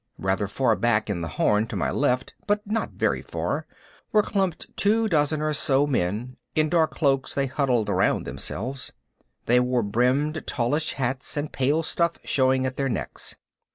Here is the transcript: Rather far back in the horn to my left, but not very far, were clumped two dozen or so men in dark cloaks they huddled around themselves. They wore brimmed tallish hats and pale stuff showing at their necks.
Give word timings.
Rather 0.17 0.47
far 0.47 0.75
back 0.75 1.11
in 1.11 1.21
the 1.21 1.27
horn 1.27 1.67
to 1.67 1.75
my 1.75 1.91
left, 1.91 2.33
but 2.47 2.65
not 2.65 2.93
very 2.93 3.21
far, 3.21 3.67
were 4.11 4.23
clumped 4.23 4.75
two 4.75 5.07
dozen 5.07 5.43
or 5.43 5.53
so 5.53 5.85
men 5.85 6.37
in 6.55 6.69
dark 6.69 6.89
cloaks 6.95 7.35
they 7.35 7.45
huddled 7.45 7.87
around 7.87 8.25
themselves. 8.25 8.91
They 9.45 9.59
wore 9.59 9.83
brimmed 9.83 10.47
tallish 10.47 10.93
hats 10.93 11.37
and 11.37 11.53
pale 11.53 11.83
stuff 11.83 12.17
showing 12.23 12.65
at 12.65 12.77
their 12.77 12.89
necks. 12.89 13.35